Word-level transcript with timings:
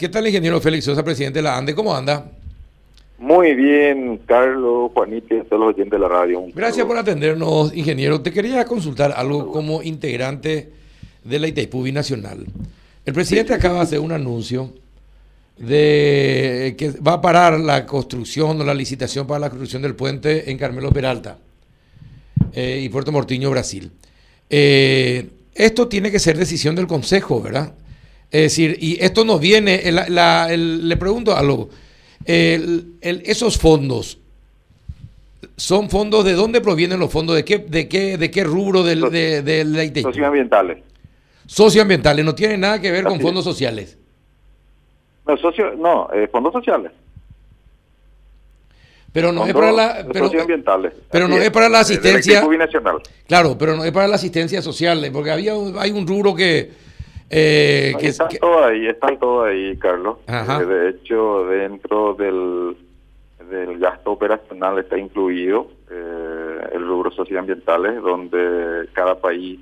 ¿Qué 0.00 0.08
tal, 0.08 0.28
ingeniero 0.28 0.60
Félix 0.60 0.84
Sosa, 0.84 1.02
presidente 1.02 1.40
de 1.40 1.42
la 1.42 1.58
ANDE? 1.58 1.74
¿Cómo 1.74 1.92
anda? 1.92 2.30
Muy 3.18 3.56
bien, 3.56 4.20
Carlos, 4.26 4.92
Juanito 4.94 5.34
y 5.34 5.42
todos 5.42 5.58
los 5.58 5.74
oyentes 5.74 5.90
de 5.90 5.98
la 5.98 6.06
radio. 6.06 6.44
Gracias 6.54 6.86
por 6.86 6.96
atendernos, 6.96 7.76
ingeniero. 7.76 8.20
Te 8.20 8.30
quería 8.30 8.64
consultar 8.64 9.10
algo 9.16 9.50
como 9.50 9.82
integrante 9.82 10.70
de 11.24 11.38
la 11.40 11.48
Itaipú 11.48 11.82
Binacional. 11.82 12.46
El 13.04 13.12
presidente 13.12 13.52
acaba 13.52 13.78
de 13.78 13.82
hacer 13.82 13.98
un 13.98 14.12
anuncio 14.12 14.72
de 15.56 16.76
que 16.78 16.90
va 16.92 17.14
a 17.14 17.20
parar 17.20 17.58
la 17.58 17.84
construcción 17.84 18.60
o 18.60 18.62
la 18.62 18.74
licitación 18.74 19.26
para 19.26 19.40
la 19.40 19.48
construcción 19.50 19.82
del 19.82 19.96
puente 19.96 20.48
en 20.48 20.58
Carmelo 20.58 20.92
Peralta 20.92 21.38
eh, 22.52 22.82
y 22.84 22.88
Puerto 22.88 23.10
Mortiño, 23.10 23.50
Brasil. 23.50 23.90
Eh, 24.48 25.28
esto 25.56 25.88
tiene 25.88 26.12
que 26.12 26.20
ser 26.20 26.38
decisión 26.38 26.76
del 26.76 26.86
Consejo, 26.86 27.42
¿verdad? 27.42 27.72
Es 28.30 28.42
decir, 28.42 28.76
y 28.80 29.02
esto 29.02 29.24
nos 29.24 29.40
viene, 29.40 29.82
le 29.90 30.96
pregunto 30.96 31.34
algo, 31.34 31.70
esos 32.24 33.56
fondos, 33.56 34.18
¿son 35.56 35.88
fondos 35.88 36.24
de 36.24 36.34
dónde 36.34 36.60
provienen 36.60 37.00
los 37.00 37.10
fondos? 37.10 37.36
¿De 37.36 37.44
qué, 37.44 37.58
de 37.58 37.88
qué, 37.88 38.18
de 38.18 38.30
qué 38.30 38.44
rubro 38.44 38.82
del, 38.82 39.00
de, 39.10 39.42
de, 39.42 39.64
la 39.64 40.02
Socioambientales. 40.02 40.78
Socioambientales, 41.46 42.24
no 42.24 42.34
tiene 42.34 42.58
nada 42.58 42.80
que 42.80 42.90
ver 42.90 43.04
con 43.04 43.18
fondos 43.18 43.44
sociales. 43.44 43.96
No, 45.26 45.36
socio, 45.38 45.74
no 45.74 46.10
eh, 46.12 46.28
fondos 46.28 46.52
sociales. 46.52 46.92
Pero 49.12 49.32
no 49.32 49.46
es 49.46 49.54
para 49.54 49.72
la 49.72 50.06
pero, 50.12 50.30
pero 51.10 51.28
no 51.28 51.38
es, 51.38 51.50
para 51.50 51.68
la 51.68 51.80
asistencia 51.80 52.46
claro 53.26 53.56
pero 53.58 53.74
no 53.74 53.82
es 53.82 53.90
para 53.90 54.06
la 54.06 54.16
asistencia 54.16 54.60
social 54.60 55.08
porque 55.12 55.30
había 55.30 55.54
hay 55.78 55.92
un 55.92 56.06
rubro 56.06 56.34
que 56.34 56.70
eh, 57.30 57.94
que, 57.98 58.08
están 58.08 58.28
todos 58.40 58.64
ahí, 58.64 58.86
están 58.86 59.18
todos 59.18 59.48
ahí, 59.48 59.76
Carlos. 59.76 60.18
Eh, 60.26 60.64
de 60.64 60.88
hecho, 60.90 61.44
dentro 61.46 62.14
del, 62.14 62.76
del 63.50 63.78
gasto 63.78 64.12
operacional 64.12 64.78
está 64.78 64.96
incluido 64.98 65.68
eh, 65.90 66.68
el 66.72 66.86
rubro 66.86 67.10
socioambientales, 67.10 68.00
donde 68.02 68.88
cada 68.92 69.20
país 69.20 69.60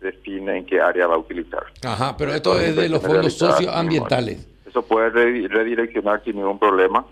define 0.00 0.58
en 0.58 0.66
qué 0.66 0.80
área 0.80 1.06
va 1.06 1.14
a 1.14 1.18
utilizar. 1.18 1.64
Ajá, 1.84 2.16
pero 2.16 2.32
esto 2.32 2.58
es 2.58 2.74
de 2.76 2.88
los 2.88 3.02
fondos 3.02 3.34
socioambientales. 3.34 4.46
Eso 4.66 4.82
puede 4.82 5.10
redireccionar 5.48 6.22
sin 6.24 6.36
ningún 6.36 6.58
problema. 6.58 7.04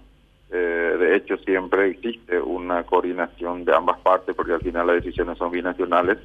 Eh, 0.50 0.96
de 0.98 1.16
hecho, 1.16 1.36
siempre 1.38 1.90
existe 1.90 2.40
una 2.40 2.84
coordinación 2.84 3.64
de 3.64 3.74
ambas 3.74 3.98
partes, 3.98 4.34
porque 4.34 4.52
al 4.52 4.60
final 4.60 4.86
las 4.86 4.96
decisiones 4.96 5.36
son 5.36 5.50
binacionales 5.50 6.18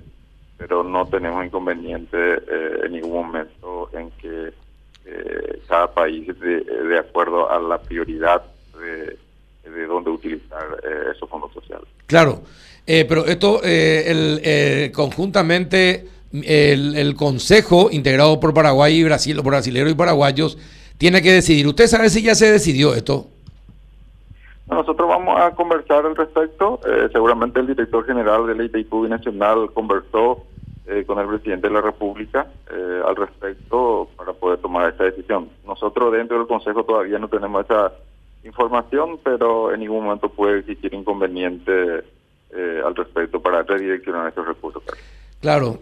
pero 0.68 0.82
no 0.82 1.06
tenemos 1.08 1.46
inconveniente 1.46 2.18
eh, 2.18 2.86
en 2.86 2.94
ningún 2.94 3.12
momento 3.12 3.90
en 3.92 4.10
que 4.12 4.54
eh, 5.06 5.60
cada 5.68 5.94
país, 5.94 6.26
de, 6.40 6.98
acuerdo 6.98 7.52
a 7.52 7.60
la 7.60 7.82
prioridad 7.82 8.42
de, 8.80 9.70
de 9.70 9.86
dónde 9.86 10.10
utilizar 10.10 10.64
eh, 10.82 11.12
esos 11.14 11.30
fondos 11.30 11.52
sociales. 11.52 11.86
Claro, 12.08 12.44
pero 12.86 13.26
esto 13.26 13.62
el, 13.62 14.92
conjuntamente 14.94 16.08
el, 16.32 16.96
el, 16.96 17.16
Consejo 17.16 17.90
integrado 17.92 18.40
por 18.40 18.54
Paraguay 18.54 18.96
y 18.96 19.04
Brasil, 19.04 19.36
por 19.38 19.52
brasileños 19.52 19.92
y 19.92 19.96
paraguayos, 19.96 20.58
tiene 20.98 21.22
que 21.22 21.34
decidir. 21.34 21.68
¿Usted 21.68 21.88
sabe 21.88 22.10
si 22.10 22.22
ya 22.22 22.36
se 22.36 22.50
decidió 22.50 22.94
esto? 22.94 23.28
Nosotros 24.70 25.08
vamos 25.08 25.40
a 25.40 25.52
conversar 25.52 26.06
al 26.06 26.16
respecto. 26.16 26.80
Eh, 26.86 27.10
seguramente 27.12 27.60
el 27.60 27.68
director 27.68 28.06
general 28.06 28.48
de 28.48 28.56
la 28.56 29.10
Nacional 29.10 29.70
conversó 29.74 30.46
eh, 30.88 31.04
con 31.06 31.20
el 31.20 31.28
presidente 31.28 31.68
de 31.68 31.74
la 31.74 31.82
República 31.82 32.48
eh, 32.72 33.02
al 33.06 33.16
respecto 33.16 34.10
para 34.18 34.34
poder 34.34 34.60
tomar 34.60 34.90
esta 34.90 35.06
decisión. 35.06 35.50
Nosotros 35.66 36.12
dentro 36.12 36.38
del 36.38 36.48
Consejo 36.48 36.84
todavía 36.84 37.20
no 37.20 37.28
tenemos 37.28 37.66
esa 37.66 37.94
información, 38.44 39.20
pero 39.24 39.74
en 39.74 39.80
ningún 39.80 40.04
momento 40.04 40.30
puede 40.30 40.60
existir 40.60 40.94
inconveniente 40.94 42.04
al 42.86 42.96
respecto 42.96 43.42
para 43.42 43.64
redireccionar 43.64 44.28
estos 44.28 44.46
recursos. 44.46 44.84
Claro, 45.42 45.80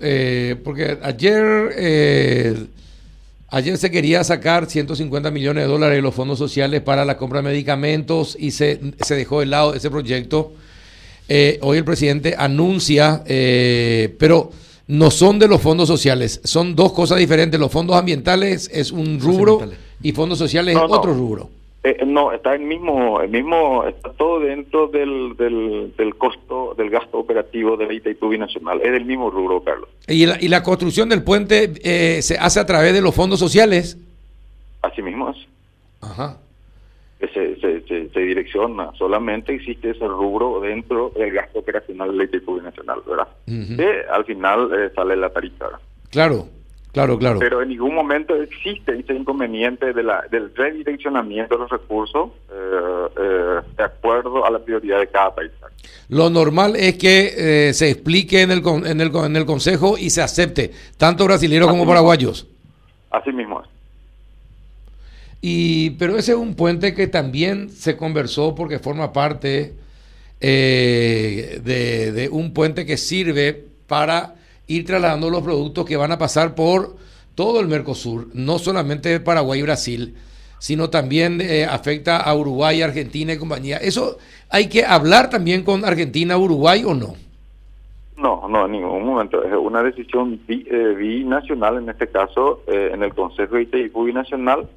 porque 0.64 0.98
ayer 1.04 2.70
Ayer 3.54 3.78
se 3.78 3.92
quería 3.92 4.24
sacar 4.24 4.66
150 4.66 5.30
millones 5.30 5.66
de 5.66 5.70
dólares 5.70 5.98
de 5.98 6.02
los 6.02 6.16
fondos 6.16 6.40
sociales 6.40 6.80
para 6.80 7.04
la 7.04 7.18
compra 7.18 7.42
de 7.42 7.50
medicamentos 7.50 8.38
y 8.40 8.52
se, 8.52 8.80
se 9.02 9.16
dejó 9.16 9.42
de 9.42 9.48
lado 9.48 9.74
ese 9.74 9.92
proyecto. 9.92 10.54
Eh, 11.28 11.60
hoy 11.62 11.78
el 11.78 11.84
presidente 11.84 12.34
anuncia, 12.38 13.24
eh, 13.26 14.16
pero 14.18 14.52
no 14.92 15.10
son 15.10 15.40
de 15.40 15.48
los 15.48 15.62
fondos 15.62 15.88
sociales, 15.88 16.42
son 16.44 16.76
dos 16.76 16.92
cosas 16.92 17.18
diferentes. 17.18 17.58
Los 17.58 17.72
fondos 17.72 17.96
ambientales 17.96 18.70
es 18.74 18.92
un 18.92 19.22
rubro 19.22 19.62
y 20.04 20.12
fondos 20.12 20.38
sociales 20.38 20.76
es 20.76 20.82
otro 20.82 21.14
rubro. 21.14 21.50
Eh, 21.84 22.06
no, 22.06 22.34
está 22.34 22.54
el 22.54 22.62
mismo, 22.62 23.22
el 23.22 23.30
mismo, 23.30 23.86
está 23.86 24.12
todo 24.12 24.42
dentro 24.42 24.88
del, 24.88 25.36
del, 25.38 25.94
del 25.98 26.16
costo 26.16 26.76
del 26.78 26.90
gasto 26.90 27.18
operativo 27.20 27.78
de 27.78 27.86
la 27.86 28.28
Binacional. 28.28 28.82
Es 28.84 28.92
del 28.92 29.06
mismo 29.06 29.32
rubro, 29.32 29.64
Carlos. 29.64 29.90
¿Y 30.08 30.26
la, 30.26 30.38
y 30.42 30.50
la 30.50 30.62
construcción 30.62 31.08
del 31.08 31.24
puente 31.24 31.72
eh, 31.84 32.22
se 32.22 32.38
hace 32.38 32.60
a 32.60 32.66
través 32.66 32.94
de 32.94 33.02
los 33.02 33.16
fondos 33.16 33.40
sociales? 33.40 33.98
Así 34.82 35.02
mismo 35.02 35.30
es. 35.30 35.38
Ajá. 36.02 36.38
Se, 37.34 37.56
se, 37.60 38.10
se, 38.10 38.20
direcciona, 38.20 38.92
solamente 38.98 39.54
existe 39.54 39.92
ese 39.92 40.08
rubro 40.08 40.60
dentro 40.60 41.12
del 41.16 41.32
gasto 41.32 41.60
operacional 41.60 42.12
de 42.12 42.18
la 42.18 42.24
Itaipú 42.24 42.56
Binacional, 42.56 43.02
¿verdad? 43.08 43.28
Que 43.46 44.04
al 44.12 44.26
final 44.26 44.70
eh, 44.74 44.92
sale 44.96 45.16
la 45.16 45.30
tarifa. 45.30 45.68
Claro. 46.10 46.48
Claro, 46.92 47.18
claro. 47.18 47.40
Pero 47.40 47.62
en 47.62 47.70
ningún 47.70 47.96
momento 47.96 48.36
existe 48.36 49.00
ese 49.00 49.14
inconveniente 49.14 49.94
de 49.94 50.04
la, 50.04 50.26
del 50.30 50.54
redireccionamiento 50.54 51.56
de 51.56 51.62
los 51.62 51.72
recursos 51.72 52.32
eh, 52.52 53.08
eh, 53.18 53.62
de 53.78 53.84
acuerdo 53.84 54.46
a 54.46 54.52
la 54.52 54.60
prioridad 54.60 55.00
de 55.00 55.08
cada 55.08 55.34
país. 55.34 55.52
Lo 56.10 56.30
normal 56.30 56.76
es 56.76 56.98
que 56.98 57.70
eh, 57.70 57.74
se 57.74 57.90
explique 57.90 58.42
en 58.42 58.52
el, 58.52 58.62
en, 58.86 59.00
el, 59.00 59.16
en 59.16 59.36
el 59.38 59.46
Consejo 59.46 59.98
y 59.98 60.10
se 60.10 60.22
acepte, 60.22 60.72
tanto 60.98 61.24
brasileños 61.24 61.68
como 61.68 61.88
paraguayos. 61.88 62.46
Así 63.10 63.32
mismo 63.32 63.62
es. 63.62 63.81
Y, 65.42 65.92
pero 65.92 66.18
ese 66.18 66.34
es 66.34 66.38
un 66.38 66.54
puente 66.56 66.94
que 66.94 67.08
también 67.08 67.70
se 67.70 67.98
conversó 67.98 68.54
porque 68.54 68.80
forma 68.80 69.12
parte 69.12 69.74
de, 70.40 71.62
de 72.14 72.30
un 72.32 72.54
puente 72.54 72.86
que 72.86 72.98
sirve 72.98 73.66
para 73.88 74.36
ir 74.68 74.86
trasladando 74.86 75.30
los 75.30 75.42
productos 75.42 75.86
que 75.86 75.98
van 75.98 76.12
a 76.12 76.18
pasar 76.18 76.56
por 76.56 76.96
todo 77.36 77.60
el 77.60 77.68
Mercosur, 77.68 78.28
no 78.34 78.60
solamente 78.60 79.20
Paraguay 79.20 79.60
y 79.60 79.64
Brasil, 79.64 80.16
sino 80.60 80.90
también 80.90 81.42
eh, 81.42 81.66
afecta 81.66 82.18
a 82.18 82.36
Uruguay, 82.36 82.82
Argentina 82.82 83.34
y 83.34 83.38
compañía. 83.38 83.78
¿Eso 83.78 84.18
hay 84.50 84.70
que 84.70 84.86
hablar 84.86 85.30
también 85.30 85.64
con 85.64 85.84
Argentina, 85.86 86.38
Uruguay 86.38 86.84
o 86.86 86.94
no? 86.94 87.16
No, 88.18 88.48
no, 88.48 88.66
en 88.66 88.74
ningún 88.74 89.04
momento. 89.04 89.44
Es 89.44 89.54
una 89.54 89.82
decisión 89.82 90.40
eh, 90.48 90.96
binacional, 90.96 91.78
en 91.78 91.90
este 91.90 92.08
caso, 92.08 92.62
eh, 92.68 92.92
en 92.94 93.02
el 93.02 93.16
Consejo 93.16 93.56
de 93.56 93.64
ITIQ 93.64 94.06
binacional, 94.06 94.70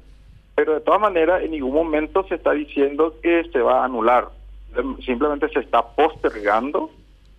pero 0.55 0.73
de 0.75 0.81
todas 0.81 1.01
maneras, 1.01 1.43
en 1.43 1.51
ningún 1.51 1.73
momento 1.73 2.25
se 2.27 2.35
está 2.35 2.53
diciendo 2.53 3.15
que 3.21 3.43
se 3.51 3.59
va 3.59 3.81
a 3.81 3.85
anular. 3.85 4.29
Simplemente 5.05 5.49
se 5.49 5.59
está 5.59 5.85
postergando, 5.85 6.89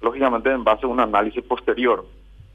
lógicamente 0.03 0.51
en 0.51 0.65
base 0.65 0.85
a 0.85 0.89
un 0.89 1.01
análisis 1.01 1.43
posterior. 1.43 2.05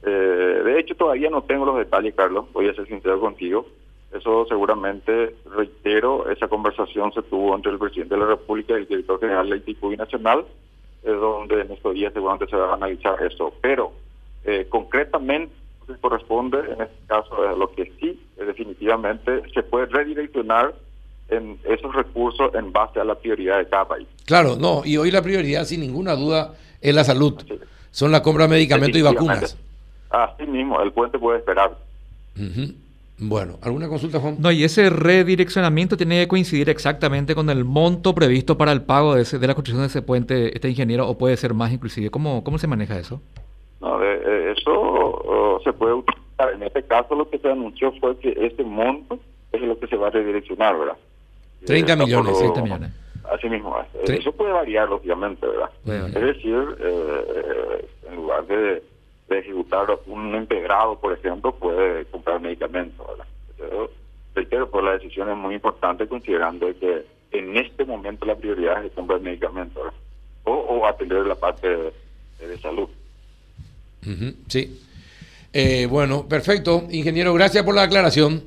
Eh, 0.04 0.62
de 0.64 0.80
hecho, 0.80 0.96
todavía 0.96 1.30
no 1.30 1.44
tengo 1.44 1.66
los 1.66 1.78
detalles, 1.78 2.14
Carlos, 2.16 2.46
voy 2.54 2.68
a 2.68 2.74
ser 2.74 2.88
sincero 2.88 3.20
contigo. 3.20 3.66
Eso 4.14 4.46
seguramente, 4.48 5.36
reitero, 5.56 6.30
esa 6.30 6.48
conversación 6.48 7.14
se 7.14 7.24
tuvo 7.24 7.56
entre 7.56 7.72
el 7.72 7.80
presidente 7.80 8.16
de 8.16 8.22
la 8.22 8.28
República 8.28 8.74
y 8.74 8.82
el 8.82 8.88
director 8.88 9.20
general 9.20 9.50
del 9.50 9.60
ITICUBI 9.60 9.98
Nacional, 9.98 10.46
es 11.04 11.14
donde 11.14 11.62
en 11.62 11.72
estos 11.72 11.94
días 11.94 12.14
seguramente 12.14 12.48
se 12.48 12.56
va 12.56 12.72
a 12.72 12.76
analizar 12.76 13.22
eso. 13.24 13.54
Pero 13.62 13.94
eh, 14.44 14.68
concretamente, 14.70 15.54
que 15.92 16.00
corresponde 16.00 16.60
en 16.60 16.82
este 16.82 16.98
caso 17.08 17.50
es 17.50 17.58
lo 17.58 17.72
que 17.72 17.92
sí, 18.00 18.20
definitivamente 18.38 19.44
se 19.54 19.64
puede 19.64 19.86
redireccionar 19.88 20.74
en 21.30 21.58
esos 21.64 21.94
recursos 21.96 22.54
en 22.56 22.72
base 22.72 23.00
a 23.00 23.04
la 23.04 23.16
prioridad 23.16 23.60
de 23.60 23.68
cada 23.68 23.88
país. 23.88 24.08
Claro, 24.26 24.56
no, 24.58 24.82
y 24.86 24.98
hoy 24.98 25.12
la 25.12 25.22
prioridad, 25.22 25.66
sin 25.66 25.82
ninguna 25.82 26.16
duda, 26.16 26.54
es 26.82 26.94
la 26.94 27.04
salud. 27.04 27.42
Son 27.92 28.12
la 28.12 28.22
compra 28.22 28.44
de 28.44 28.50
medicamentos 28.50 29.00
y 29.00 29.02
vacunas. 29.02 29.58
Así 30.10 30.46
mismo, 30.46 30.82
el 30.82 30.92
puente 30.92 31.18
puede 31.18 31.40
esperar. 31.40 31.78
Bueno, 33.18 33.60
¿alguna 33.62 33.88
consulta, 33.88 34.20
Juan? 34.20 34.38
No, 34.40 34.52
y 34.52 34.64
ese 34.64 34.90
redireccionamiento 34.90 35.96
tiene 35.96 36.22
que 36.22 36.28
coincidir 36.28 36.70
exactamente 36.70 37.36
con 37.36 37.50
el 37.50 37.64
monto 37.64 38.16
previsto 38.16 38.58
para 38.58 38.72
el 38.72 38.82
pago 38.82 39.16
de, 39.16 39.22
ese, 39.22 39.38
de 39.38 39.48
la 39.48 39.54
construcción 39.54 39.84
de 39.84 39.88
ese 39.88 40.02
puente, 40.02 40.56
este 40.56 40.70
ingeniero, 40.70 41.08
o 41.08 41.18
puede 41.18 41.38
ser 41.38 41.54
más 41.54 41.72
inclusive. 41.72 42.10
¿Cómo, 42.10 42.44
cómo 42.44 42.58
se 42.58 42.68
maneja 42.68 42.98
eso? 42.98 43.22
No, 43.80 44.02
eh, 44.04 44.11
eso 44.11 44.11
se 45.62 45.74
puede 45.74 45.94
utilizar. 45.94 46.54
En 46.54 46.64
este 46.64 46.84
caso 46.84 47.16
lo 47.16 47.30
que 47.30 47.40
se 47.40 47.50
anunció 47.50 47.92
fue 48.00 48.18
que 48.18 48.36
este 48.40 48.64
monto 48.64 49.20
es 49.52 49.62
lo 49.62 49.78
que 49.80 49.88
se 49.88 49.96
va 49.96 50.08
a 50.08 50.12
redireccionar, 50.12 50.78
¿verdad? 50.78 50.98
30 51.66 51.96
millones, 51.96 52.38
30 52.38 52.62
millones. 52.62 52.92
Así 53.32 53.48
mismo, 53.48 53.78
eso 54.04 54.32
puede 54.32 54.52
variar, 54.52 54.90
lógicamente, 54.90 55.46
¿verdad? 55.46 55.70
Es 56.08 56.14
decir, 56.14 56.76
eh, 56.80 57.26
eh, 57.36 57.86
en 58.10 58.16
lugar 58.16 58.46
de 58.48 58.84
de 59.32 59.40
ejecutar 59.40 59.88
un 60.08 60.36
integrado, 60.36 61.00
por 61.00 61.14
ejemplo, 61.14 61.56
puede 61.56 62.06
comprar 62.06 62.42
medicamentos. 62.42 63.08
reitero, 64.36 64.70
pues 64.70 64.84
la 64.84 64.94
decisión 64.94 65.30
es 65.30 65.38
muy 65.38 65.56
importante 65.56 66.08
considerando 66.08 66.68
que 66.78 67.06
en 67.32 67.58
este 67.58 67.86
momento 67.86 68.26
la 68.26 68.36
prioridad 68.36 68.84
es 68.86 68.92
comprar 68.92 69.22
medicamentos 69.22 69.94
o, 70.44 70.52
o, 70.52 70.86
atender 70.86 71.26
la 71.26 71.36
parte 71.36 71.68
de, 71.68 72.48
de 72.48 72.58
salud. 72.58 72.90
sí. 74.48 74.82
Eh, 75.54 75.88
bueno, 75.90 76.28
perfecto. 76.28 76.84
Ingeniero, 76.90 77.34
gracias 77.34 77.64
por 77.64 77.76
la 77.76 77.84
aclaración. 77.84 78.44